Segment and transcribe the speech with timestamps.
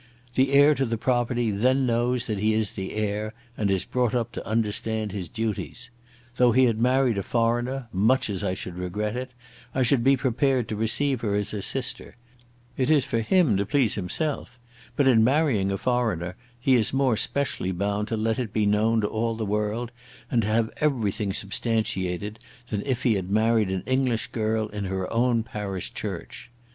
[0.33, 4.15] The heir to the property then knows that he is the heir, and is brought
[4.15, 5.91] up to understand his duties.
[6.37, 9.29] Though he had married a foreigner, much as I should regret it,
[9.75, 12.15] I should be prepared to receive her as a sister;
[12.77, 14.57] it is for him to please himself;
[14.95, 19.01] but in marrying a foreigner he is more specially bound to let it be known
[19.01, 19.91] to all the world,
[20.31, 22.39] and to have everything substantiated,
[22.71, 26.49] than if he had married an English girl in her own parish church.